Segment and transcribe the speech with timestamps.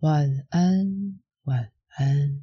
[0.00, 2.42] 晚安，晚安。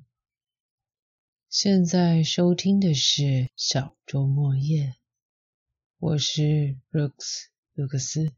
[1.50, 4.94] 现在收听的是小周末夜，
[5.98, 8.32] 我是 Rooks 卢克斯。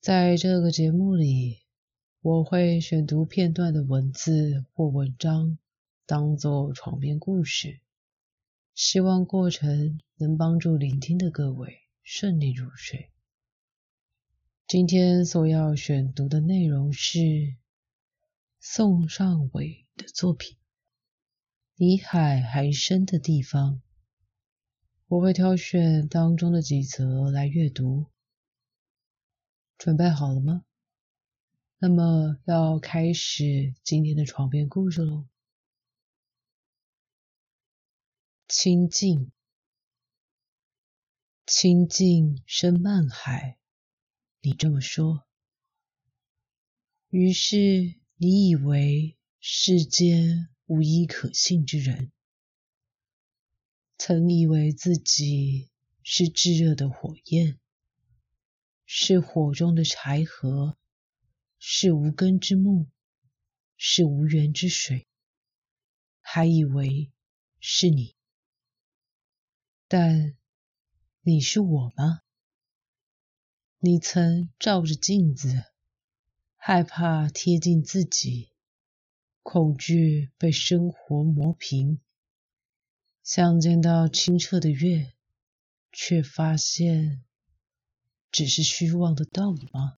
[0.00, 1.60] 在这个节目里，
[2.20, 5.56] 我会选读片段的文字或文章，
[6.04, 7.78] 当做床边故事，
[8.74, 13.10] 希望过程能帮助聆听的各位顺利入睡。
[14.66, 17.54] 今天所要选读的内容是。
[18.60, 20.56] 宋尚伟的作品
[21.76, 23.74] 《比海还深的地方》，
[25.06, 28.06] 我会挑选当中的几则来阅读。
[29.78, 30.64] 准备好了吗？
[31.78, 35.28] 那么要开始今天的床边故事喽。
[38.48, 39.30] 清静，
[41.46, 43.56] 清静深漫海，
[44.40, 45.24] 你这么说。
[47.10, 48.00] 于是。
[48.20, 52.10] 你以为世间无一可信之人，
[53.96, 55.70] 曾以为自己
[56.02, 57.60] 是炙热的火焰，
[58.84, 60.76] 是火中的柴禾，
[61.60, 62.88] 是无根之木，
[63.76, 65.06] 是无源之水，
[66.20, 67.12] 还以为
[67.60, 68.16] 是你，
[69.86, 70.36] 但
[71.20, 72.22] 你是我吗？
[73.78, 75.67] 你曾照着镜子。
[76.60, 78.50] 害怕贴近自己，
[79.42, 82.00] 恐惧被生活磨平，
[83.22, 85.14] 想见到清澈的月，
[85.92, 87.24] 却发现
[88.30, 89.96] 只是虚妄的道理吗？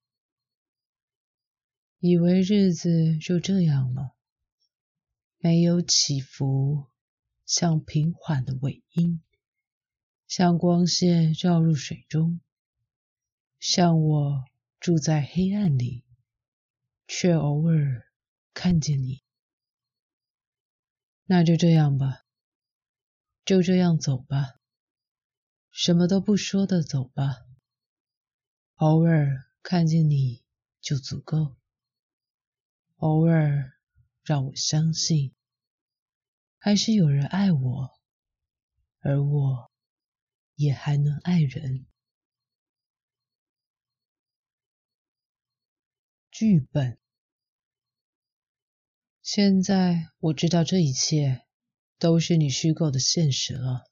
[1.98, 4.14] 以为日子就这样了，
[5.38, 6.86] 没有起伏，
[7.47, 9.20] 像平缓的尾音，
[10.28, 12.41] 像光线照入水中，
[13.58, 14.44] 像我
[14.78, 16.05] 住在黑暗里。
[17.12, 18.06] 却偶尔
[18.55, 19.25] 看见你，
[21.25, 22.22] 那就这样吧，
[23.44, 24.60] 就这样走吧，
[25.72, 27.34] 什么都不说的走吧。
[28.76, 30.44] 偶尔看见你
[30.81, 31.56] 就足够，
[32.99, 33.72] 偶尔
[34.22, 35.34] 让我相信，
[36.59, 37.91] 还是有人爱我，
[39.00, 39.72] 而我
[40.54, 41.87] 也还能爱人。
[46.40, 46.96] 剧本。
[49.20, 51.42] 现在我知道这一切
[51.98, 53.84] 都是你虚构的现实了。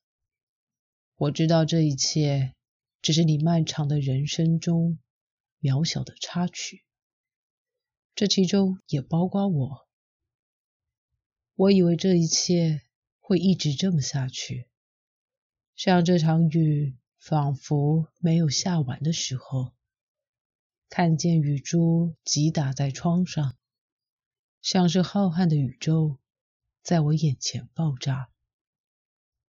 [1.16, 2.54] 我知道这一切
[3.03, 4.98] 只是你漫长的人生中
[5.60, 6.86] 渺小的插曲，
[8.14, 9.86] 这其中也包括我。
[11.54, 12.80] 我以为这一切
[13.19, 14.70] 会一直这么下去，
[15.76, 19.75] 像这场雨仿佛没有下完的时候，
[20.91, 23.56] 看见雨珠击打在窗上。
[24.60, 26.19] 像是浩瀚的宇宙
[26.82, 28.31] 在我眼前爆炸，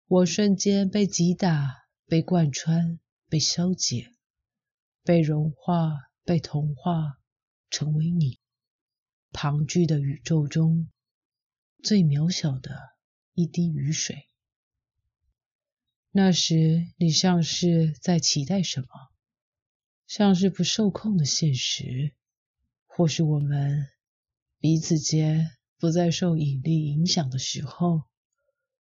[0.07, 4.13] 我瞬间被击打、被贯穿、被消解、
[5.03, 7.19] 被融化、被同化，
[7.69, 8.39] 成为你
[9.31, 10.89] 庞巨的宇宙中
[11.83, 12.95] 最渺小的
[13.33, 14.27] 一滴雨水。
[16.11, 18.88] 那时，你像是在期待什么？
[20.08, 22.14] 像是不受控的现实，
[22.86, 23.88] 或是我们。
[24.59, 28.03] 彼此间不再受引力影响的时候，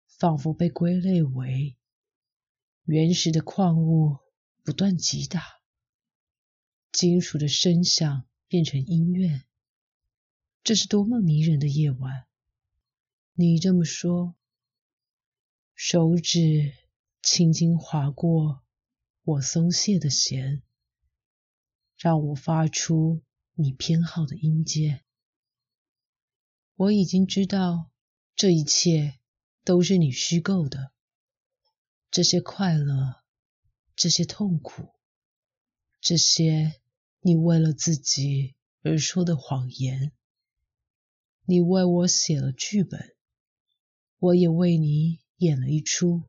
[0.07, 1.77] 仿佛被归类为
[2.85, 4.19] 原始的矿物
[4.63, 5.43] 不断击打，
[6.93, 9.43] 金属的声响变成音乐。
[10.63, 12.27] 这是多么迷人的夜晚！
[13.33, 14.37] 你这么说，
[15.75, 16.73] 手指
[17.23, 18.63] 轻轻划过
[19.25, 20.63] 我松懈的弦，
[22.03, 23.23] 让我发出
[23.55, 25.05] 你偏好的音阶。
[26.75, 27.93] 我已经知道，
[28.35, 29.21] 这一切
[29.63, 30.91] 都是你虚构的。
[32.11, 33.23] 这些快乐，
[33.95, 34.89] 这些痛苦，
[36.01, 36.81] 这些
[37.21, 40.11] 你为了自己而说的谎言。
[41.45, 43.15] 你为我写了剧本，
[44.19, 46.25] 我也为你演了一出。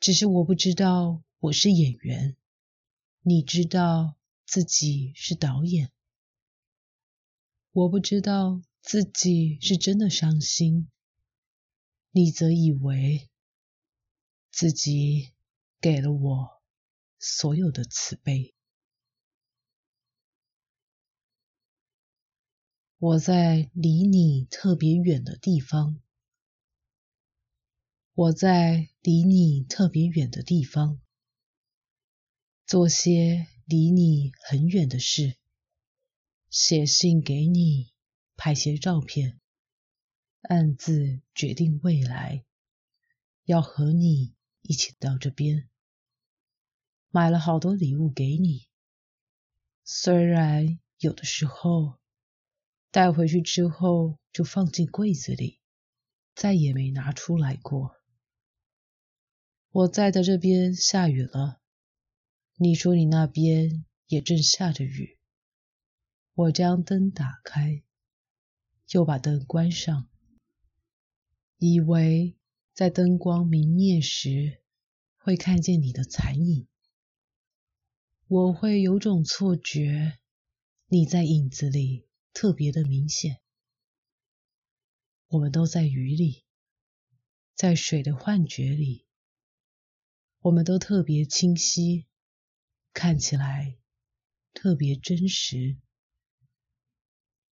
[0.00, 2.36] 只是我不知道我是演员，
[3.22, 5.92] 你知道自己是导演。
[7.72, 8.62] 我不知道。
[8.82, 10.88] 自己是真的伤心，
[12.12, 13.28] 你则以为
[14.50, 15.34] 自己
[15.82, 16.62] 给了我
[17.18, 18.54] 所有的慈悲。
[22.96, 26.00] 我在离你特别远的地方，
[28.14, 30.98] 我在离你特别远的地方，
[32.70, 35.34] 做些离你很远的事，
[36.50, 37.92] 写信给你，
[38.36, 39.40] 拍些照片，
[40.42, 42.44] 暗自决定未来，
[43.42, 45.68] 要和你一起到这边。
[47.08, 48.68] 买了好多礼物给你，
[49.82, 51.98] 虽然有的时候
[52.92, 55.58] 带回去之后就放进柜子里，
[56.36, 57.96] 再也没拿出来过。
[59.70, 61.59] 我在的这边下雨了，
[62.62, 65.18] 你说你那边也正下着雨。
[66.34, 67.82] 我将灯打开，
[68.90, 70.10] 又把灯关上，
[71.56, 72.36] 以为
[72.74, 74.60] 在灯光明灭时
[75.16, 76.68] 会看见你的残影。
[78.26, 80.18] 我会有种错觉，
[80.88, 83.40] 你在影子里特别的明显。
[85.28, 86.44] 我们都在雨里，
[87.54, 89.06] 在水的幻觉里，
[90.40, 92.04] 我们都特别清晰，
[92.92, 93.76] 看起来
[94.52, 95.76] 特别真实。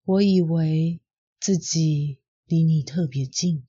[0.03, 1.01] 我以为
[1.39, 3.67] 自己离你特别近，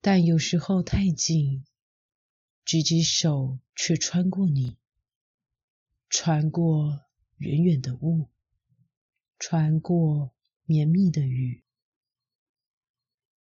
[0.00, 1.64] 但有时候太近，
[2.64, 4.76] 举起手却穿过你。
[6.08, 7.04] 穿过
[7.36, 8.30] 远远的雾，
[9.38, 10.32] 穿过
[10.64, 11.64] 绵密的雨，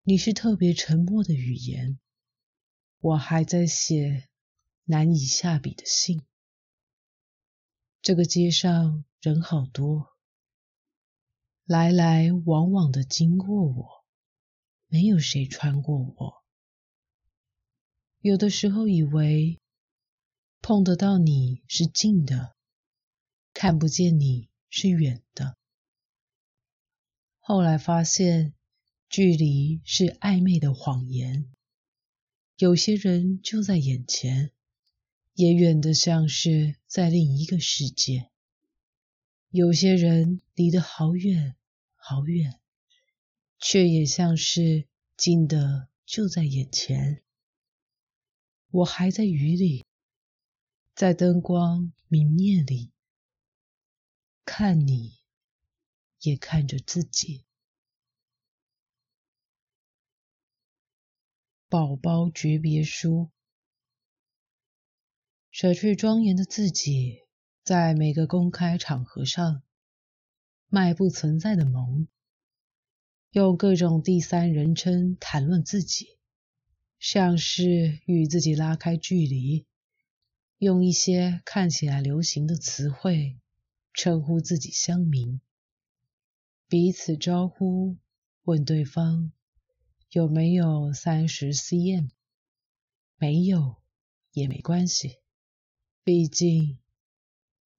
[0.04, 2.00] 你是特别沉默的语言。
[3.00, 4.30] 我还在写
[4.86, 6.24] 难以下笔的信。
[8.04, 10.10] 这个街上人好多，
[11.64, 14.04] 来来往往的经过我，
[14.88, 16.44] 没有谁穿过我。
[18.20, 19.62] 有的时候以为
[20.62, 22.54] 碰得到你是近的。
[23.54, 25.56] 看不见你是远的，
[27.40, 28.54] 后来发现
[29.08, 31.50] 距离是暧昧的谎言。
[32.58, 34.52] 有些人就在眼前，
[35.34, 38.30] 也远得像是在另一个世界；
[39.50, 41.56] 有些人离得好远
[41.96, 42.60] 好远，
[43.58, 44.88] 却也像是
[45.18, 47.24] 近的就在眼前。
[48.70, 49.86] 我还在雨里，
[50.94, 52.92] 在灯光明灭里。
[54.46, 55.18] 看你，
[56.22, 57.46] 也看着自己。
[61.70, 63.32] 宝宝诀别书，
[65.54, 67.20] 舍去庄严的自己，
[67.64, 69.62] 在每个公开场合上
[70.68, 72.08] 卖不存在的萌，
[73.30, 76.18] 用各种第三人称谈论自己，
[76.98, 79.68] 像是与自己拉开距离，
[80.58, 83.38] 用一些看起来流行的词汇。
[83.94, 85.40] 称呼自己乡民，
[86.68, 87.98] 彼此招呼，
[88.42, 89.32] 问对方
[90.10, 92.10] 有没有三十 cm，
[93.18, 93.76] 没有
[94.32, 95.20] 也没关系，
[96.04, 96.80] 毕竟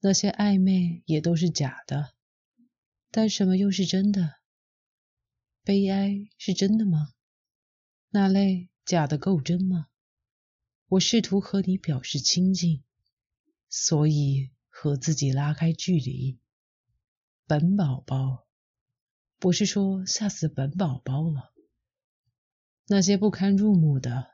[0.01, 2.15] 那些暧昧也都是假的。
[3.11, 4.37] 但什么又是真的？
[5.63, 7.13] 悲哀是真的吗？
[8.11, 9.89] 那泪假的够真吗？
[10.89, 12.83] 我试图和你表示亲近，
[13.69, 14.51] 所以。
[14.77, 16.41] 和自己拉开距离，
[17.47, 18.45] 本宝宝，
[19.39, 21.55] 不是说吓死本宝宝了。
[22.89, 24.33] 那些不堪入目的，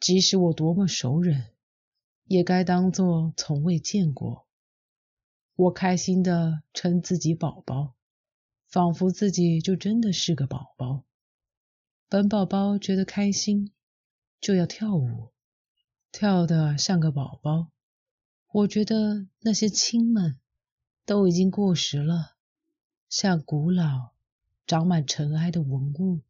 [0.00, 1.54] 即使我多么熟人，
[2.28, 4.46] 也该当作从未见过。
[5.56, 7.94] 我开心的称自己宝宝，
[8.68, 11.04] 仿佛自己就真的是个宝宝。
[12.08, 13.72] 本宝宝觉得开心，
[14.40, 15.32] 就要跳舞，
[16.12, 17.70] 跳得像个宝宝。
[18.52, 20.38] 我觉得那些亲们
[21.04, 22.36] 都已经过时了，
[23.08, 24.12] 像古老、
[24.66, 26.20] 长满尘埃的文物。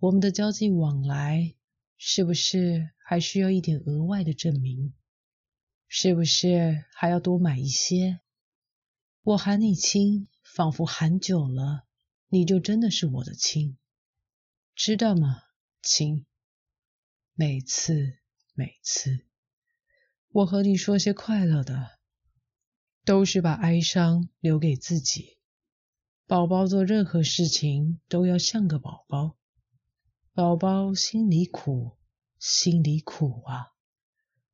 [0.00, 1.54] 我们的交际往来
[1.96, 4.92] 是不是还需要一点额外的证明？
[5.86, 8.20] 是不是还要多买一些？
[9.22, 11.86] 我喊你亲，仿佛喊久了，
[12.28, 13.78] 你就真的是我的亲，
[14.74, 15.40] 知道吗，
[15.80, 16.26] 亲？
[17.32, 18.18] 每次，
[18.52, 19.24] 每次。
[20.28, 21.98] 我和你说些快乐的，
[23.06, 25.38] 都是把哀伤留给自己。
[26.26, 29.38] 宝宝做任何事情都要像个宝宝，
[30.34, 31.97] 宝宝心里苦，
[32.38, 33.72] 心里苦啊！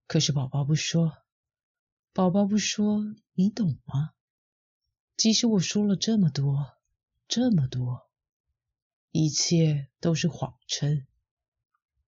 [0.07, 1.19] 可是宝宝不说，
[2.12, 4.12] 宝宝不说，你懂吗？
[5.17, 6.76] 即使我说了这么多，
[7.29, 8.09] 这么多，
[9.11, 11.07] 一切都是谎称。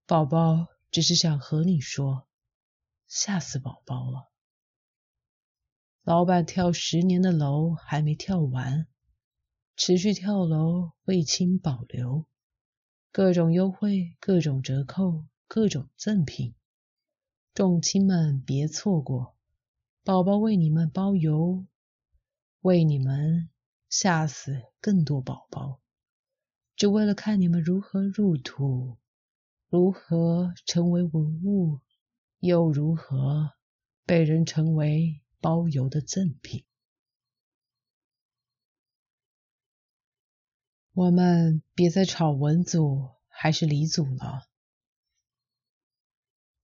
[0.07, 2.27] 宝宝只是想和你说。
[3.09, 4.33] 吓死宝宝了！
[6.03, 8.89] 老板跳十年的楼还没跳完，
[9.77, 12.27] 持续跳楼，未清保留，
[13.13, 16.55] 各种优惠，各种折扣，各种赠品，
[17.55, 19.37] 众亲们别错过，
[20.03, 21.65] 宝宝为你们包邮。
[22.63, 23.49] 为你们
[23.89, 25.81] 吓死更多宝宝，
[26.75, 28.99] 只为了看你们如何入土，
[29.69, 31.79] 如何成为文物，
[32.41, 33.53] 又如何
[34.05, 36.65] 被人成为包邮的赠品。
[40.93, 44.49] 我们别再吵文祖还是李祖了。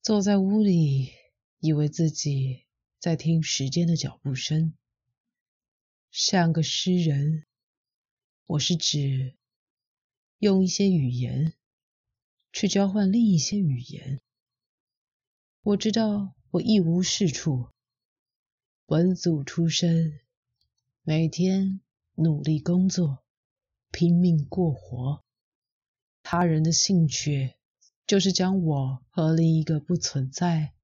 [0.02, 1.12] 坐在屋里，
[1.60, 2.66] 以为自己
[2.98, 4.74] 在听时间的脚步声，
[6.10, 7.44] 像个诗人。
[8.46, 9.36] 我是指
[10.38, 11.54] 用一些语言
[12.52, 14.20] 去交换另一些语言。
[15.62, 17.68] 我知道我一无是处。
[18.86, 20.18] 文祖出身，
[21.02, 21.80] 每天
[22.14, 23.22] 努力工作。
[23.92, 25.22] 拼命过活，
[26.24, 27.54] 他人的兴趣
[28.06, 30.74] 就是将我和另一个不存在，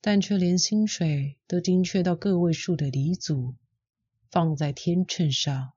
[0.00, 3.54] 但却连薪水都精确到个位数的李祖
[4.30, 5.72] 放在天秤上，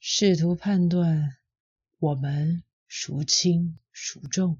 [0.00, 1.36] 试图判断
[1.98, 4.58] 我们孰轻孰重。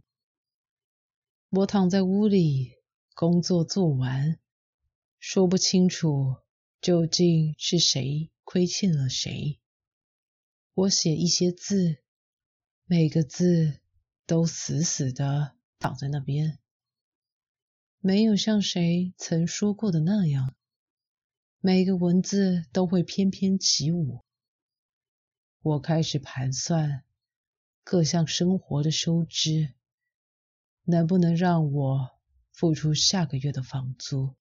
[1.51, 2.75] 我躺在屋里，
[3.15, 4.39] 工作做完，
[5.19, 6.37] 说不清楚
[6.81, 9.59] 究竟是谁亏欠了谁。
[10.75, 11.97] 我写一些字，
[12.85, 13.81] 每个字
[14.27, 16.59] 都死死的躺在那边，
[18.01, 20.55] 没有像谁曾说过的那样，
[21.61, 24.25] 每个文字都会翩翩起舞。
[25.63, 27.05] 我开始盘算
[27.85, 29.73] 各项生活的收支，
[30.85, 32.11] 能不能让我
[32.53, 34.35] 付出下个月的房租？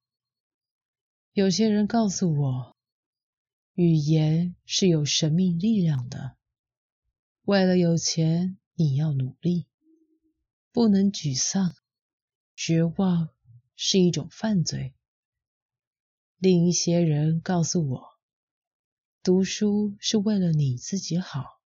[1.32, 2.76] 有些人告诉我。
[3.78, 6.38] 语言是有神秘力量的。
[7.42, 9.68] 为了有钱，你要努力，
[10.76, 11.74] 不能沮丧。
[12.54, 13.30] 绝望
[13.78, 14.94] 是一种犯罪。
[16.38, 18.20] 另一些人告诉我，
[19.24, 21.62] 读书是为了你自己好，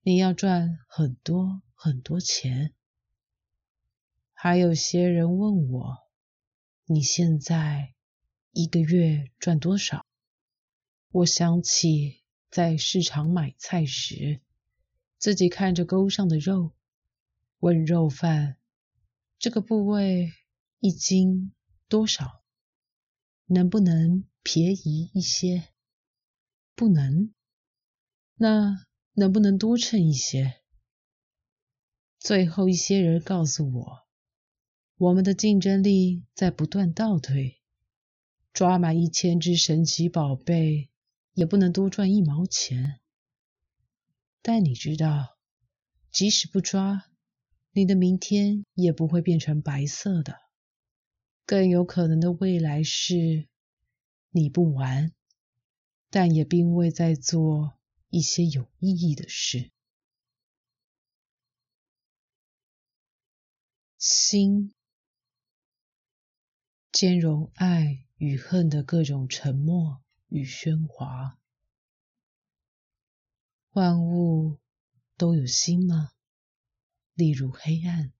[0.00, 2.72] 你要赚很多很多钱。
[4.32, 5.98] 还有些人问我，
[6.86, 7.92] 你现在
[8.52, 10.06] 一个月赚多少？
[11.10, 14.40] 我想起在市场买菜时，
[15.18, 16.72] 自己看着钩上的肉，
[17.60, 18.56] 问肉贩
[19.38, 20.32] ：“这个部位
[20.80, 21.52] 一斤
[21.88, 22.42] 多少？
[23.46, 25.68] 能不能便宜一些？
[26.74, 27.32] 不能，
[28.34, 30.60] 那能不能多称一些？”
[32.18, 34.06] 最后一些人告诉我
[34.98, 37.60] ：“我们的竞争力在不断倒退，
[38.52, 40.90] 抓满一千只神奇宝贝。”
[41.34, 42.98] 也不能多赚一毛钱，
[44.42, 45.38] 但你知道，
[46.10, 47.08] 即使不抓，
[47.78, 50.40] 你的明天也不会变成白色的。
[51.46, 53.46] 更有可能的未来是，
[54.30, 55.12] 你不玩，
[56.10, 57.78] 但也并未在做
[58.10, 59.70] 一些有意义的事。
[63.96, 64.74] 心
[66.90, 70.02] 兼容爱与恨的各种沉默。
[70.26, 71.38] 与喧哗，
[73.70, 74.58] 万物
[75.16, 76.10] 都有心吗？
[77.18, 78.12] 例如黑暗，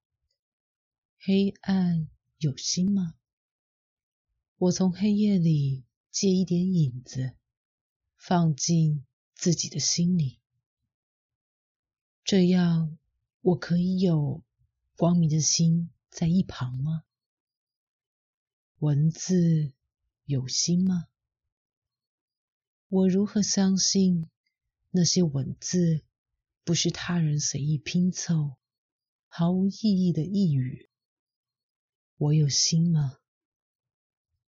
[1.21, 3.15] 黑暗有心吗？
[4.57, 7.37] 我从黑夜里借一点影子，
[8.17, 10.41] 放进自己的心里，
[12.25, 12.99] 这样
[13.41, 14.43] 我可以有
[14.97, 17.05] 光明的心在一旁吗？
[18.81, 19.73] 文字
[20.25, 21.07] 有心吗？
[22.89, 24.29] 我如何相信
[24.91, 26.03] 那些文字
[26.65, 28.57] 不是他人随意拼凑、
[29.29, 30.89] 毫无意义的呓语？
[32.17, 33.19] 我有心吗？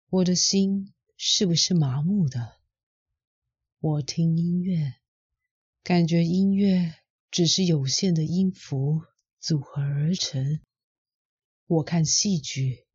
[0.09, 2.57] 我的心是不是麻木的？
[3.79, 4.95] 我听音乐，
[5.83, 6.95] 感觉音乐
[7.29, 9.03] 只是有限的音符
[9.39, 10.59] 组合而成；
[11.67, 12.85] 我看戏剧，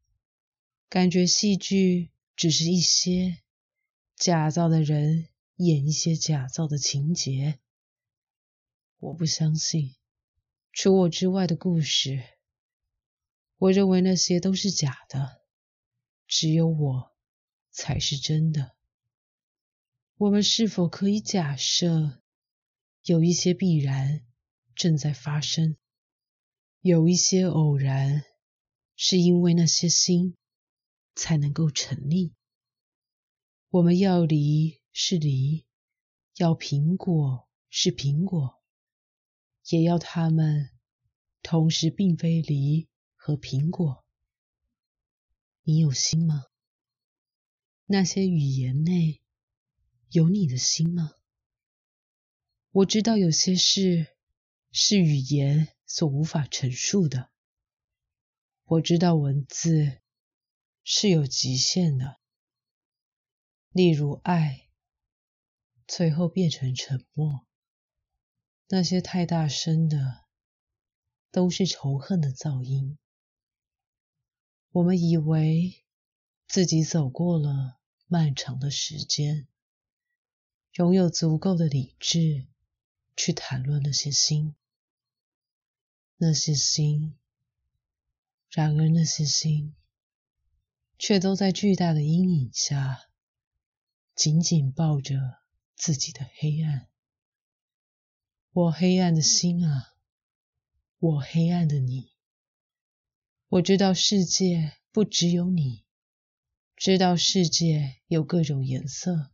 [0.89, 3.43] 感觉戏剧只是一些。
[4.17, 7.59] 假造的人演一些假造的情节，
[8.99, 9.95] 我不相信
[10.79, 12.23] 除我之外的故事。
[13.57, 15.41] 我认为那些都是假的，
[16.27, 17.17] 只有我
[17.71, 18.77] 才是真的。
[20.19, 22.21] 我们是否可以假设，
[23.05, 24.27] 有一些必然
[24.75, 25.79] 正在发生，
[26.83, 28.23] 有一些偶然
[28.97, 30.37] 是因为那些心
[31.15, 32.35] 才能够成立？
[33.71, 35.65] 我们要梨是梨，
[36.37, 38.56] 要苹果是苹果，
[39.69, 40.71] 也要他们
[41.43, 44.05] 同时并非梨和苹果。
[45.63, 46.45] 你有心吗？
[47.87, 49.23] 那些语言内
[50.11, 51.13] 有你的心吗？
[52.71, 54.09] 我知道有些事
[54.71, 57.31] 是语言所无法陈述的。
[58.65, 60.01] 我知道文字
[60.85, 62.21] 是有极限的，
[63.71, 64.69] 例如爱，
[65.87, 67.46] 最后变成沉默。
[68.69, 70.25] 那些太大声的，
[71.31, 72.99] 都是仇恨的噪音。
[74.73, 75.85] 我们以为
[76.49, 79.47] 自己走过了漫长的时间，
[80.73, 82.47] 拥有足够的理智
[83.17, 84.55] 去谈论那些心，
[86.17, 87.17] 那些心。
[88.51, 89.75] 然而那些心，
[90.99, 93.11] 却都在巨大的阴影下，
[94.15, 95.39] 紧紧抱着
[95.75, 96.89] 自己的黑暗。
[98.57, 99.93] 我黑暗的心啊，
[100.99, 102.15] 我黑暗的你。
[103.49, 105.85] 我知道世界不只有你，
[106.75, 109.31] 知道世界有各种颜色，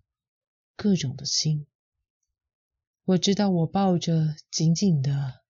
[0.74, 1.68] 各种的心。
[3.04, 5.44] 我知道我抱着紧紧的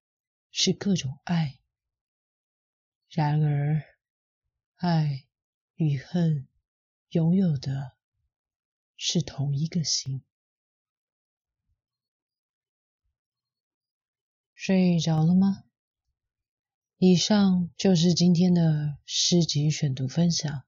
[0.50, 1.59] 是各种爱。
[3.09, 3.83] 然而，
[4.76, 5.25] 爱
[5.76, 6.47] 与恨
[7.09, 7.97] 拥有的
[8.99, 10.23] 是同一个心。
[14.64, 15.64] 睡着了吗？
[16.97, 20.62] 以上就是今天的诗集选读分享，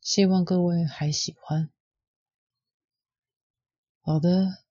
[0.00, 1.72] 希望各位还喜欢。
[4.00, 4.62] 好的，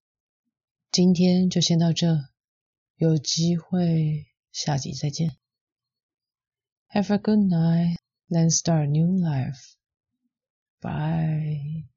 [0.90, 2.30] 今天就先到这，
[2.96, 5.36] 有机会下集再见。
[6.88, 7.98] Have a good night,
[8.30, 9.74] then start new life.
[10.80, 11.90] Bye.